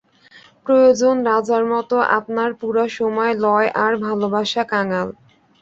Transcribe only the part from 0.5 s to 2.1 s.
প্রয়োজন রাজার মতো